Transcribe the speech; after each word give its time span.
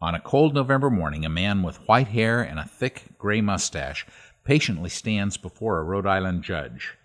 On 0.00 0.14
a 0.14 0.20
cold 0.20 0.54
November 0.54 0.90
morning, 0.90 1.24
a 1.24 1.30
man 1.30 1.62
with 1.62 1.86
white 1.88 2.08
hair 2.08 2.42
and 2.42 2.58
a 2.58 2.64
thick 2.64 3.04
gray 3.18 3.40
mustache 3.40 4.06
patiently 4.44 4.90
stands 4.90 5.38
before 5.38 5.78
a 5.78 5.82
Rhode 5.82 6.06
Island 6.06 6.42
judge. 6.42 6.98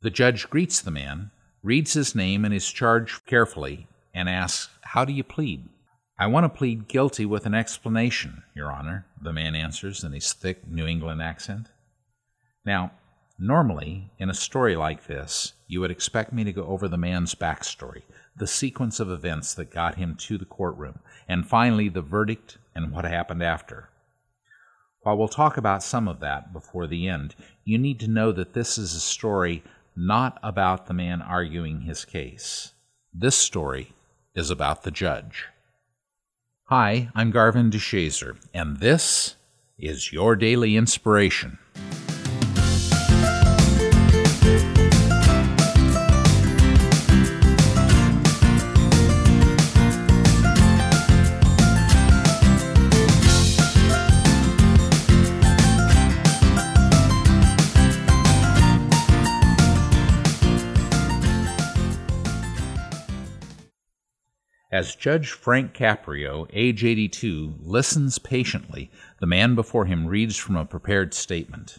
The 0.00 0.10
judge 0.10 0.48
greets 0.48 0.80
the 0.80 0.90
man, 0.90 1.30
reads 1.62 1.92
his 1.92 2.14
name 2.14 2.46
and 2.46 2.54
his 2.54 2.70
charge 2.70 3.24
carefully, 3.26 3.88
and 4.14 4.28
asks, 4.28 4.70
How 4.80 5.04
do 5.04 5.12
you 5.12 5.22
plead? 5.22 5.68
I 6.18 6.26
want 6.28 6.44
to 6.44 6.48
plead 6.48 6.88
guilty 6.88 7.26
with 7.26 7.44
an 7.44 7.54
explanation, 7.54 8.42
Your 8.54 8.72
Honor, 8.72 9.06
the 9.20 9.32
man 9.32 9.54
answers 9.54 10.02
in 10.02 10.12
his 10.12 10.32
thick 10.32 10.66
New 10.66 10.86
England 10.86 11.20
accent. 11.20 11.68
Now, 12.64 12.92
normally, 13.38 14.10
in 14.18 14.30
a 14.30 14.34
story 14.34 14.76
like 14.76 15.06
this, 15.06 15.52
you 15.72 15.80
would 15.80 15.90
expect 15.90 16.34
me 16.34 16.44
to 16.44 16.52
go 16.52 16.66
over 16.66 16.86
the 16.86 16.98
man's 16.98 17.34
backstory, 17.34 18.02
the 18.36 18.46
sequence 18.46 19.00
of 19.00 19.10
events 19.10 19.54
that 19.54 19.70
got 19.70 19.94
him 19.94 20.14
to 20.14 20.36
the 20.36 20.44
courtroom, 20.44 20.98
and 21.26 21.48
finally 21.48 21.88
the 21.88 22.02
verdict 22.02 22.58
and 22.74 22.92
what 22.92 23.06
happened 23.06 23.42
after. 23.42 23.88
While 25.00 25.16
we'll 25.16 25.28
talk 25.28 25.56
about 25.56 25.82
some 25.82 26.08
of 26.08 26.20
that 26.20 26.52
before 26.52 26.86
the 26.86 27.08
end, 27.08 27.34
you 27.64 27.78
need 27.78 27.98
to 28.00 28.06
know 28.06 28.32
that 28.32 28.52
this 28.52 28.76
is 28.76 28.94
a 28.94 29.00
story 29.00 29.62
not 29.96 30.38
about 30.42 30.88
the 30.88 30.94
man 30.94 31.22
arguing 31.22 31.80
his 31.80 32.04
case. 32.04 32.74
This 33.14 33.34
story 33.34 33.94
is 34.34 34.50
about 34.50 34.82
the 34.82 34.90
judge. 34.90 35.46
Hi, 36.64 37.08
I'm 37.14 37.30
Garvin 37.30 37.70
DeShazer, 37.70 38.36
and 38.52 38.76
this 38.76 39.36
is 39.78 40.12
your 40.12 40.36
daily 40.36 40.76
inspiration. 40.76 41.58
As 64.72 64.94
Judge 64.94 65.32
Frank 65.32 65.74
Caprio, 65.74 66.48
age 66.50 66.82
82, 66.82 67.56
listens 67.60 68.18
patiently, 68.18 68.90
the 69.20 69.26
man 69.26 69.54
before 69.54 69.84
him 69.84 70.06
reads 70.06 70.38
from 70.38 70.56
a 70.56 70.64
prepared 70.64 71.12
statement. 71.12 71.76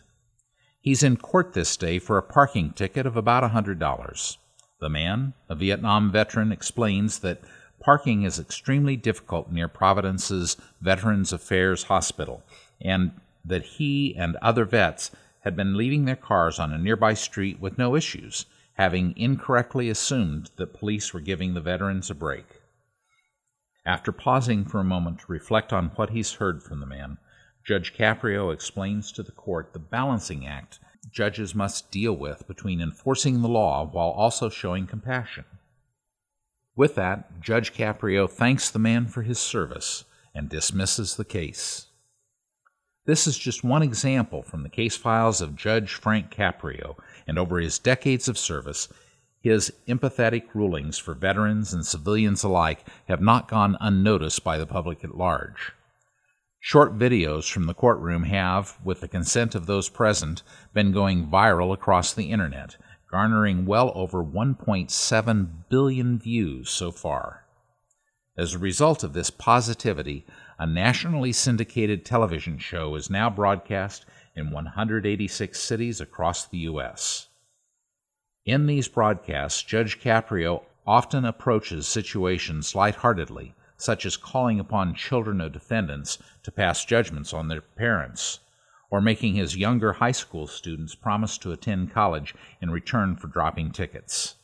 He's 0.79 1.01
in 1.01 1.17
court 1.17 1.53
this 1.53 1.75
day 1.75 1.97
for 1.97 2.19
a 2.19 2.21
parking 2.21 2.69
ticket 2.69 3.07
of 3.07 3.17
about 3.17 3.43
a 3.43 3.47
$100. 3.47 4.37
The 4.79 4.89
man, 4.89 5.33
a 5.49 5.55
Vietnam 5.55 6.11
veteran, 6.11 6.51
explains 6.51 7.17
that 7.19 7.41
parking 7.79 8.21
is 8.21 8.37
extremely 8.37 8.95
difficult 8.95 9.51
near 9.51 9.67
Providence's 9.67 10.55
Veterans 10.79 11.33
Affairs 11.33 11.85
Hospital, 11.85 12.43
and 12.79 13.09
that 13.43 13.63
he 13.63 14.15
and 14.15 14.35
other 14.35 14.65
vets 14.65 15.09
had 15.39 15.55
been 15.55 15.75
leaving 15.75 16.05
their 16.05 16.15
cars 16.15 16.59
on 16.59 16.71
a 16.71 16.77
nearby 16.77 17.15
street 17.15 17.59
with 17.59 17.79
no 17.79 17.95
issues, 17.95 18.45
having 18.75 19.17
incorrectly 19.17 19.89
assumed 19.89 20.51
that 20.57 20.77
police 20.77 21.11
were 21.11 21.19
giving 21.19 21.55
the 21.55 21.59
veterans 21.59 22.11
a 22.11 22.13
break. 22.13 22.59
After 23.85 24.11
pausing 24.11 24.65
for 24.65 24.79
a 24.79 24.85
moment 24.85 25.19
to 25.19 25.31
reflect 25.31 25.73
on 25.73 25.91
what 25.95 26.11
he's 26.11 26.33
heard 26.33 26.63
from 26.63 26.79
the 26.79 26.85
man, 26.85 27.17
Judge 27.65 27.93
Caprio 27.93 28.53
explains 28.53 29.11
to 29.11 29.23
the 29.23 29.31
court 29.31 29.73
the 29.73 29.79
balancing 29.79 30.47
act 30.47 30.79
judges 31.11 31.53
must 31.53 31.91
deal 31.91 32.13
with 32.13 32.47
between 32.47 32.81
enforcing 32.81 33.41
the 33.41 33.47
law 33.47 33.85
while 33.85 34.09
also 34.09 34.49
showing 34.49 34.87
compassion. 34.87 35.45
With 36.75 36.95
that, 36.95 37.41
Judge 37.41 37.73
Caprio 37.73 38.29
thanks 38.29 38.69
the 38.69 38.79
man 38.79 39.07
for 39.07 39.21
his 39.21 39.39
service 39.39 40.05
and 40.33 40.49
dismisses 40.49 41.15
the 41.15 41.25
case. 41.25 41.87
This 43.05 43.27
is 43.27 43.37
just 43.37 43.63
one 43.63 43.83
example 43.83 44.41
from 44.41 44.63
the 44.63 44.69
case 44.69 44.95
files 44.95 45.41
of 45.41 45.57
Judge 45.57 45.93
Frank 45.93 46.31
Caprio, 46.31 46.95
and 47.27 47.37
over 47.37 47.59
his 47.59 47.77
decades 47.77 48.29
of 48.29 48.37
service, 48.37 48.87
his 49.43 49.73
empathetic 49.89 50.45
rulings 50.53 50.97
for 50.97 51.13
veterans 51.13 51.73
and 51.73 51.85
civilians 51.85 52.43
alike 52.43 52.87
have 53.09 53.19
not 53.19 53.49
gone 53.49 53.75
unnoticed 53.81 54.41
by 54.41 54.57
the 54.57 54.65
public 54.65 55.03
at 55.03 55.17
large. 55.17 55.73
Short 56.61 56.97
videos 56.97 57.51
from 57.51 57.65
the 57.65 57.73
courtroom 57.73 58.23
have, 58.23 58.77
with 58.85 59.01
the 59.01 59.07
consent 59.09 59.53
of 59.53 59.65
those 59.65 59.89
present, 59.89 60.43
been 60.73 60.93
going 60.93 61.27
viral 61.27 61.73
across 61.73 62.13
the 62.13 62.31
internet, 62.31 62.77
garnering 63.11 63.65
well 63.65 63.91
over 63.95 64.23
1.7 64.23 65.47
billion 65.67 66.17
views 66.17 66.69
so 66.69 66.89
far. 66.89 67.43
As 68.37 68.53
a 68.53 68.59
result 68.59 69.03
of 69.03 69.11
this 69.11 69.29
positivity, 69.29 70.25
a 70.57 70.65
nationally 70.65 71.33
syndicated 71.33 72.05
television 72.05 72.57
show 72.57 72.95
is 72.95 73.09
now 73.09 73.29
broadcast 73.29 74.05
in 74.37 74.51
186 74.51 75.59
cities 75.59 75.99
across 75.99 76.45
the 76.45 76.59
U.S. 76.59 77.27
In 78.45 78.65
these 78.65 78.89
broadcasts, 78.89 79.63
Judge 79.63 80.01
Caprio 80.01 80.63
often 80.85 81.23
approaches 81.23 81.87
situations 81.87 82.75
lightheartedly, 82.75 83.55
such 83.77 84.05
as 84.05 84.17
calling 84.17 84.59
upon 84.59 84.95
children 84.95 85.39
of 85.39 85.53
defendants 85.53 86.17
to 86.43 86.51
pass 86.51 86.83
judgments 86.83 87.31
on 87.31 87.47
their 87.47 87.61
parents, 87.61 88.39
or 88.89 88.99
making 88.99 89.35
his 89.35 89.55
younger 89.55 89.93
high 89.93 90.11
school 90.11 90.45
students 90.45 90.93
promise 90.93 91.37
to 91.37 91.53
attend 91.53 91.93
college 91.93 92.35
in 92.61 92.69
return 92.69 93.15
for 93.15 93.27
dropping 93.27 93.71
tickets. 93.71 94.35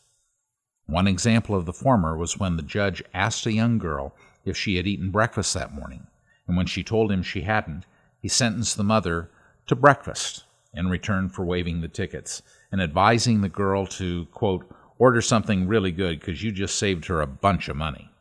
One 0.86 1.08
example 1.08 1.54
of 1.54 1.66
the 1.66 1.74
former 1.74 2.16
was 2.16 2.40
when 2.40 2.56
the 2.56 2.64
judge 2.64 3.04
asked 3.14 3.46
a 3.46 3.52
young 3.52 3.80
girl 3.80 4.16
if 4.46 4.56
she 4.56 4.78
had 4.78 4.88
eaten 4.88 5.12
breakfast 5.12 5.54
that 5.56 5.74
morning, 5.74 6.08
and 6.48 6.56
when 6.56 6.68
she 6.68 6.86
told 6.86 7.12
him 7.12 7.22
she 7.22 7.42
hadn't, 7.42 7.86
he 8.22 8.30
sentenced 8.30 8.78
the 8.78 8.84
mother 8.84 9.30
to 9.68 9.76
breakfast 9.76 10.46
in 10.74 10.88
return 10.88 11.30
for 11.30 11.46
waiving 11.46 11.82
the 11.82 11.88
tickets 11.88 12.42
and 12.72 12.82
advising 12.82 13.42
the 13.42 13.50
girl 13.50 13.86
to, 13.86 14.26
quote, 14.28 14.70
order 14.98 15.22
something 15.22 15.68
really 15.68 15.92
good 15.92 16.20
because 16.20 16.44
you 16.44 16.52
just 16.52 16.78
saved 16.78 17.06
her 17.06 17.22
a 17.22 17.28
bunch 17.28 17.70
of 17.70 17.76
money. 17.76 18.12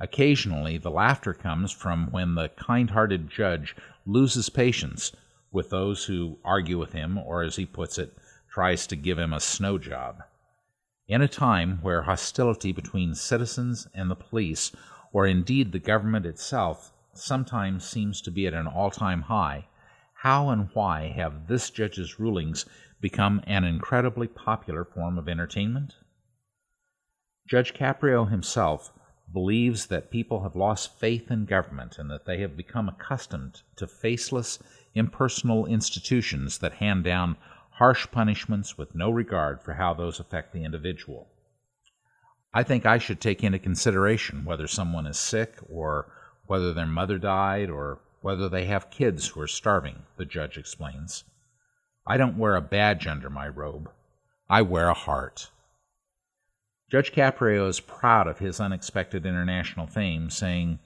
Occasionally, 0.00 0.78
the 0.78 0.90
laughter 0.90 1.34
comes 1.34 1.70
from 1.70 2.10
when 2.10 2.34
the 2.34 2.48
kind 2.48 2.90
hearted 2.90 3.28
judge 3.28 3.76
loses 4.06 4.48
patience 4.48 5.12
with 5.52 5.70
those 5.70 6.04
who 6.06 6.38
argue 6.44 6.78
with 6.78 6.92
him, 6.92 7.18
or 7.18 7.42
as 7.42 7.56
he 7.56 7.66
puts 7.66 7.98
it, 7.98 8.16
tries 8.48 8.86
to 8.86 8.96
give 8.96 9.18
him 9.18 9.32
a 9.32 9.40
snow 9.40 9.78
job. 9.78 10.22
In 11.06 11.20
a 11.20 11.28
time 11.28 11.80
where 11.82 12.02
hostility 12.02 12.72
between 12.72 13.14
citizens 13.14 13.88
and 13.92 14.10
the 14.10 14.16
police, 14.16 14.72
or 15.12 15.26
indeed 15.26 15.72
the 15.72 15.78
government 15.78 16.24
itself, 16.24 16.92
sometimes 17.12 17.84
seems 17.84 18.20
to 18.22 18.30
be 18.30 18.46
at 18.46 18.54
an 18.54 18.66
all 18.66 18.90
time 18.90 19.22
high, 19.22 19.66
how 20.20 20.50
and 20.50 20.68
why 20.74 21.08
have 21.08 21.46
this 21.46 21.70
judge's 21.70 22.20
rulings 22.20 22.66
become 23.00 23.40
an 23.46 23.64
incredibly 23.64 24.28
popular 24.28 24.84
form 24.84 25.16
of 25.16 25.26
entertainment? 25.26 25.94
Judge 27.48 27.72
Caprio 27.72 28.30
himself 28.30 28.92
believes 29.32 29.86
that 29.86 30.10
people 30.10 30.42
have 30.42 30.54
lost 30.54 30.98
faith 30.98 31.30
in 31.30 31.46
government 31.46 31.96
and 31.98 32.10
that 32.10 32.26
they 32.26 32.38
have 32.40 32.54
become 32.54 32.86
accustomed 32.86 33.62
to 33.76 33.86
faceless, 33.86 34.58
impersonal 34.94 35.64
institutions 35.64 36.58
that 36.58 36.74
hand 36.74 37.02
down 37.02 37.38
harsh 37.70 38.06
punishments 38.10 38.76
with 38.76 38.94
no 38.94 39.10
regard 39.10 39.62
for 39.62 39.72
how 39.72 39.94
those 39.94 40.20
affect 40.20 40.52
the 40.52 40.64
individual. 40.64 41.28
I 42.52 42.62
think 42.62 42.84
I 42.84 42.98
should 42.98 43.22
take 43.22 43.42
into 43.42 43.58
consideration 43.58 44.44
whether 44.44 44.66
someone 44.66 45.06
is 45.06 45.18
sick 45.18 45.56
or 45.66 46.12
whether 46.44 46.74
their 46.74 46.84
mother 46.84 47.16
died 47.16 47.70
or 47.70 48.00
whether 48.20 48.48
they 48.48 48.66
have 48.66 48.90
kids 48.90 49.28
who 49.28 49.40
are 49.40 49.46
starving, 49.46 50.02
the 50.16 50.24
judge 50.24 50.58
explains. 50.58 51.24
I 52.06 52.16
don't 52.16 52.38
wear 52.38 52.56
a 52.56 52.60
badge 52.60 53.06
under 53.06 53.30
my 53.30 53.48
robe. 53.48 53.90
I 54.48 54.62
wear 54.62 54.88
a 54.88 54.94
heart. 54.94 55.50
Judge 56.90 57.12
Caprio 57.12 57.68
is 57.68 57.78
proud 57.78 58.26
of 58.26 58.40
his 58.40 58.58
unexpected 58.58 59.24
international 59.24 59.86
fame, 59.86 60.28
saying, 60.28 60.80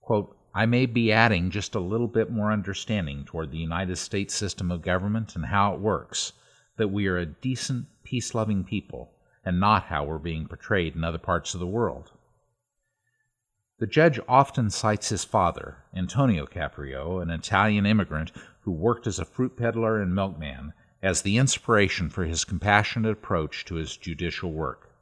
quote, 0.00 0.36
I 0.54 0.66
may 0.66 0.86
be 0.86 1.12
adding 1.12 1.50
just 1.50 1.74
a 1.74 1.80
little 1.80 2.08
bit 2.08 2.30
more 2.30 2.52
understanding 2.52 3.24
toward 3.24 3.50
the 3.50 3.58
United 3.58 3.96
States 3.96 4.34
system 4.34 4.70
of 4.70 4.82
government 4.82 5.36
and 5.36 5.46
how 5.46 5.74
it 5.74 5.80
works, 5.80 6.32
that 6.76 6.88
we 6.88 7.06
are 7.08 7.18
a 7.18 7.26
decent, 7.26 7.86
peace 8.04 8.34
loving 8.34 8.64
people, 8.64 9.10
and 9.44 9.60
not 9.60 9.84
how 9.84 10.04
we're 10.04 10.18
being 10.18 10.46
portrayed 10.46 10.94
in 10.94 11.04
other 11.04 11.18
parts 11.18 11.54
of 11.54 11.60
the 11.60 11.66
world. 11.66 12.10
The 13.80 13.86
judge 13.86 14.20
often 14.28 14.68
cites 14.68 15.08
his 15.08 15.24
father, 15.24 15.78
Antonio 15.94 16.44
Caprio, 16.44 17.22
an 17.22 17.30
Italian 17.30 17.86
immigrant 17.86 18.30
who 18.60 18.72
worked 18.72 19.06
as 19.06 19.18
a 19.18 19.24
fruit 19.24 19.56
peddler 19.56 20.02
and 20.02 20.14
milkman, 20.14 20.74
as 21.02 21.22
the 21.22 21.38
inspiration 21.38 22.10
for 22.10 22.26
his 22.26 22.44
compassionate 22.44 23.10
approach 23.10 23.64
to 23.64 23.76
his 23.76 23.96
judicial 23.96 24.52
work. 24.52 24.92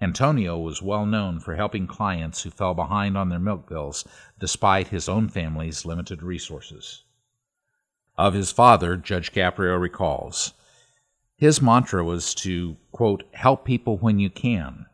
Antonio 0.00 0.56
was 0.56 0.80
well 0.80 1.06
known 1.06 1.40
for 1.40 1.56
helping 1.56 1.88
clients 1.88 2.44
who 2.44 2.50
fell 2.50 2.72
behind 2.72 3.18
on 3.18 3.30
their 3.30 3.40
milk 3.40 3.68
bills 3.68 4.06
despite 4.38 4.88
his 4.88 5.08
own 5.08 5.28
family's 5.28 5.84
limited 5.84 6.22
resources. 6.22 7.02
Of 8.16 8.32
his 8.32 8.52
father, 8.52 8.96
Judge 8.96 9.32
Caprio 9.32 9.76
recalls, 9.76 10.54
his 11.34 11.60
mantra 11.60 12.04
was 12.04 12.32
to, 12.36 12.76
quote, 12.92 13.24
help 13.32 13.64
people 13.64 13.98
when 13.98 14.20
you 14.20 14.30
can. 14.30 14.86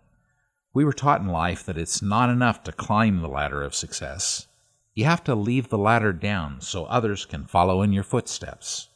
We 0.74 0.84
were 0.84 0.92
taught 0.92 1.20
in 1.20 1.28
life 1.28 1.64
that 1.64 1.78
it's 1.78 2.02
not 2.02 2.28
enough 2.28 2.64
to 2.64 2.72
climb 2.72 3.20
the 3.20 3.28
ladder 3.28 3.62
of 3.62 3.76
success. 3.76 4.48
You 4.92 5.04
have 5.04 5.22
to 5.24 5.36
leave 5.36 5.68
the 5.68 5.78
ladder 5.78 6.12
down 6.12 6.60
so 6.60 6.84
others 6.86 7.24
can 7.24 7.46
follow 7.46 7.80
in 7.80 7.92
your 7.92 8.02
footsteps. 8.02 8.88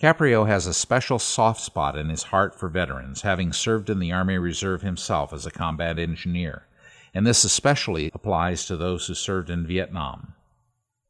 Caprio 0.00 0.48
has 0.48 0.66
a 0.66 0.74
special 0.74 1.20
soft 1.20 1.60
spot 1.60 1.96
in 1.96 2.08
his 2.08 2.24
heart 2.24 2.58
for 2.58 2.68
veterans, 2.68 3.22
having 3.22 3.52
served 3.52 3.88
in 3.88 4.00
the 4.00 4.10
Army 4.10 4.36
Reserve 4.36 4.82
himself 4.82 5.32
as 5.32 5.46
a 5.46 5.52
combat 5.52 6.00
engineer, 6.00 6.66
and 7.14 7.24
this 7.24 7.44
especially 7.44 8.10
applies 8.12 8.66
to 8.66 8.76
those 8.76 9.06
who 9.06 9.14
served 9.14 9.48
in 9.48 9.64
Vietnam. 9.64 10.34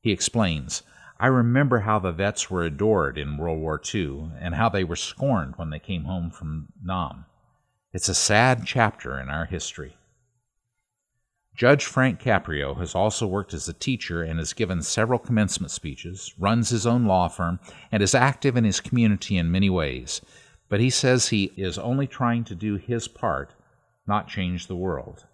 He 0.02 0.12
explains, 0.12 0.82
I 1.18 1.28
remember 1.28 1.80
how 1.80 1.98
the 1.98 2.12
vets 2.12 2.50
were 2.50 2.64
adored 2.64 3.16
in 3.16 3.38
World 3.38 3.60
War 3.60 3.80
II 3.94 4.32
and 4.38 4.54
how 4.54 4.68
they 4.68 4.84
were 4.84 4.96
scorned 4.96 5.54
when 5.56 5.70
they 5.70 5.78
came 5.78 6.04
home 6.04 6.30
from 6.30 6.68
Nam. 6.82 7.24
It's 7.94 8.08
a 8.08 8.14
sad 8.14 8.64
chapter 8.66 9.20
in 9.20 9.28
our 9.28 9.44
history. 9.44 9.96
Judge 11.54 11.84
Frank 11.84 12.20
Caprio 12.20 12.76
has 12.76 12.92
also 12.92 13.24
worked 13.24 13.54
as 13.54 13.68
a 13.68 13.72
teacher 13.72 14.20
and 14.20 14.40
has 14.40 14.52
given 14.52 14.82
several 14.82 15.20
commencement 15.20 15.70
speeches, 15.70 16.34
runs 16.36 16.70
his 16.70 16.88
own 16.88 17.04
law 17.04 17.28
firm, 17.28 17.60
and 17.92 18.02
is 18.02 18.12
active 18.12 18.56
in 18.56 18.64
his 18.64 18.80
community 18.80 19.36
in 19.36 19.52
many 19.52 19.70
ways. 19.70 20.20
But 20.68 20.80
he 20.80 20.90
says 20.90 21.28
he 21.28 21.52
is 21.56 21.78
only 21.78 22.08
trying 22.08 22.42
to 22.46 22.56
do 22.56 22.74
his 22.74 23.06
part, 23.06 23.54
not 24.08 24.26
change 24.26 24.66
the 24.66 24.74
world. 24.74 25.26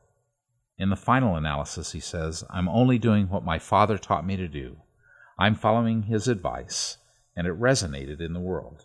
In 0.77 0.91
the 0.91 0.97
final 0.97 1.37
analysis, 1.37 1.93
he 1.93 2.01
says, 2.01 2.45
I'm 2.51 2.69
only 2.69 2.99
doing 2.99 3.31
what 3.31 3.43
my 3.43 3.59
father 3.59 3.97
taught 3.97 4.27
me 4.27 4.37
to 4.37 4.49
do. 4.49 4.77
I'm 5.39 5.55
following 5.55 6.03
his 6.03 6.29
advice, 6.29 6.99
and 7.35 7.47
it 7.47 7.59
resonated 7.59 8.21
in 8.21 8.35
the 8.35 8.39
world. 8.39 8.85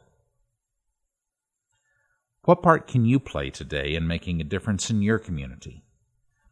What 2.46 2.62
part 2.62 2.88
can 2.88 3.06
you 3.06 3.20
play 3.20 3.50
today 3.50 3.96
in 3.96 4.06
making 4.06 4.40
a 4.40 4.44
difference 4.44 4.92
in 4.92 5.02
your 5.02 5.18
community? 5.18 5.84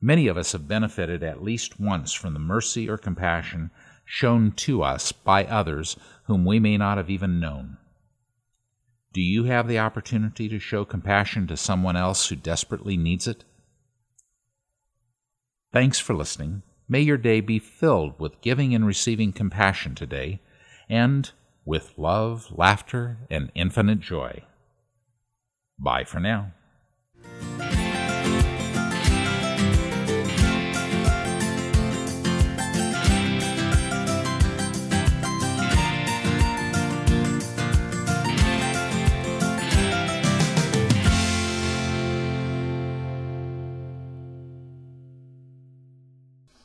Many 0.01 0.27
of 0.27 0.37
us 0.37 0.53
have 0.53 0.67
benefited 0.67 1.21
at 1.21 1.43
least 1.43 1.79
once 1.79 2.13
from 2.13 2.33
the 2.33 2.39
mercy 2.39 2.89
or 2.89 2.97
compassion 2.97 3.69
shown 4.03 4.53
to 4.53 4.81
us 4.81 5.11
by 5.11 5.45
others 5.45 5.95
whom 6.23 6.45
we 6.45 6.59
may 6.59 6.77
not 6.77 6.97
have 6.97 7.11
even 7.11 7.39
known. 7.39 7.77
Do 9.13 9.21
you 9.21 9.43
have 9.43 9.67
the 9.67 9.77
opportunity 9.77 10.49
to 10.49 10.57
show 10.57 10.83
compassion 10.83 11.45
to 11.45 11.55
someone 11.55 11.95
else 11.95 12.27
who 12.27 12.35
desperately 12.35 12.97
needs 12.97 13.27
it? 13.27 13.43
Thanks 15.71 15.99
for 15.99 16.15
listening. 16.15 16.63
May 16.89 17.01
your 17.01 17.17
day 17.17 17.39
be 17.39 17.59
filled 17.59 18.19
with 18.19 18.41
giving 18.41 18.73
and 18.73 18.85
receiving 18.85 19.31
compassion 19.31 19.93
today, 19.93 20.41
and 20.89 21.29
with 21.65 21.93
love, 21.97 22.47
laughter, 22.51 23.19
and 23.29 23.51
infinite 23.53 23.99
joy. 23.99 24.43
Bye 25.79 26.03
for 26.03 26.19
now. 26.19 26.51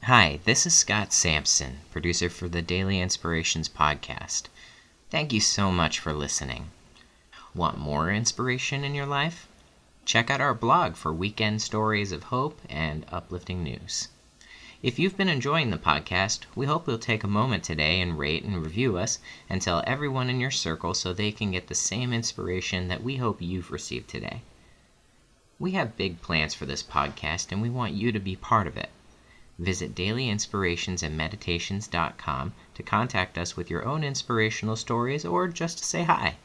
Hi, 0.03 0.41
this 0.45 0.65
is 0.65 0.73
Scott 0.73 1.13
Sampson, 1.13 1.81
producer 1.91 2.31
for 2.31 2.49
the 2.49 2.63
Daily 2.63 2.99
Inspirations 2.99 3.69
podcast. 3.69 4.45
Thank 5.11 5.35
you 5.35 5.41
so 5.41 5.71
much 5.71 5.99
for 5.99 6.15
listening. 6.15 6.71
Want 7.59 7.77
more 7.77 8.09
inspiration 8.09 8.85
in 8.85 8.95
your 8.95 9.05
life? 9.05 9.49
Check 10.05 10.31
out 10.31 10.41
our 10.41 10.55
blog 10.55 10.95
for 10.95 11.13
weekend 11.13 11.61
stories 11.61 12.13
of 12.13 12.31
hope 12.31 12.61
and 12.71 13.05
uplifting 13.11 13.65
news. 13.65 14.07
If 14.81 15.01
you've 15.01 15.17
been 15.17 15.29
enjoying 15.29 15.71
the 15.71 15.77
podcast, 15.77 16.43
we 16.55 16.67
hope 16.67 16.87
you'll 16.87 17.01
take 17.01 17.25
a 17.25 17.27
moment 17.27 17.65
today 17.65 18.01
and 18.01 18.17
rate 18.17 18.45
and 18.45 18.63
review 18.63 18.97
us 18.97 19.19
and 19.51 19.61
tell 19.61 19.83
everyone 19.89 20.31
in 20.31 20.39
your 20.39 20.53
circle 20.53 20.95
so 20.95 21.13
they 21.13 21.33
can 21.33 21.51
get 21.51 21.67
the 21.67 21.75
same 21.75 22.13
inspiration 22.13 22.87
that 22.87 23.03
we 23.03 23.17
hope 23.17 23.43
you've 23.43 23.73
received 23.73 24.09
today. 24.09 24.43
We 25.59 25.73
have 25.73 25.97
big 25.97 26.23
plans 26.23 26.55
for 26.55 26.65
this 26.65 26.85
podcast 26.85 27.51
and 27.51 27.61
we 27.61 27.71
want 27.71 27.93
you 27.93 28.13
to 28.13 28.21
be 28.21 28.37
part 28.37 28.69
of 28.69 28.77
it. 28.77 28.91
Visit 29.59 29.97
dailyinspirationsandmeditations.com 29.97 32.53
to 32.75 32.83
contact 32.85 33.37
us 33.37 33.57
with 33.57 33.69
your 33.69 33.85
own 33.85 34.05
inspirational 34.05 34.77
stories 34.77 35.25
or 35.25 35.49
just 35.49 35.79
to 35.79 35.85
say 35.85 36.05
hi. 36.05 36.37